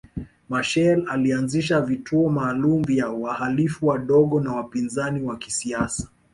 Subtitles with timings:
[0.49, 6.07] Machel alianzisha vituo maalumu vya wahalifu wadogo na wapinzani wa kisiasa